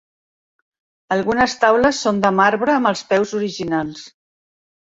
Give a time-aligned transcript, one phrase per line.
[1.15, 4.03] Algunes taules són de marbre amb els peus originals.